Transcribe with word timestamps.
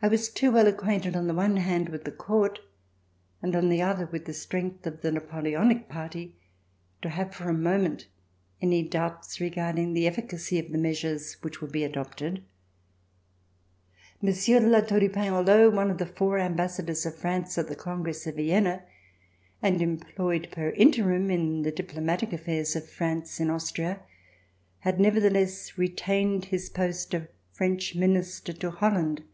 I 0.00 0.06
was 0.06 0.28
too 0.28 0.52
well 0.52 0.68
acquainted, 0.68 1.16
on 1.16 1.26
the 1.26 1.34
one 1.34 1.56
hand, 1.56 1.88
with 1.88 2.04
the 2.04 2.12
Court, 2.12 2.60
and 3.42 3.56
on 3.56 3.68
the 3.68 3.82
other, 3.82 4.06
with 4.06 4.26
the 4.26 4.32
strength 4.32 4.86
of 4.86 5.00
the 5.02 5.10
THE 5.10 5.18
FIRST 5.18 5.26
RKSTORATION 5.32 5.34
Napoleonic 5.34 5.88
Party, 5.88 6.36
t(j 7.02 7.10
have 7.14 7.34
for 7.34 7.48
a 7.48 7.52
moment 7.52 8.06
any 8.62 8.84
d(jLibts 8.88 9.40
regarding 9.40 9.94
the 9.94 10.06
efficacy 10.06 10.60
of 10.60 10.70
the 10.70 10.78
measures 10.78 11.32
which 11.42 11.58
uould 11.58 11.72
be 11.72 11.82
adopted. 11.82 12.44
Monsieur 14.22 14.60
de 14.60 14.68
La 14.68 14.82
Tour 14.82 15.00
du 15.00 15.08
Pin, 15.08 15.32
although 15.32 15.68
one 15.68 15.90
of 15.90 15.98
the 15.98 16.06
four 16.06 16.38
Ambassadors 16.38 17.04
of 17.04 17.16
France 17.16 17.58
at 17.58 17.66
the 17.66 17.74
Congress 17.74 18.24
of 18.24 18.36
Vienna 18.36 18.84
and 19.60 19.82
employed 19.82 20.46
per 20.52 20.70
interim 20.76 21.28
in 21.28 21.62
the 21.62 21.72
dij)lomatic 21.72 22.32
affairs 22.32 22.76
of 22.76 22.88
France, 22.88 23.40
in 23.40 23.50
Austria, 23.50 23.98
had 24.78 25.00
nevertheless 25.00 25.76
retained 25.76 26.44
his 26.44 26.70
post 26.70 27.12
of 27.14 27.26
French 27.50 27.96
Minister 27.96 28.52
to 28.52 28.70
Holland. 28.70 29.24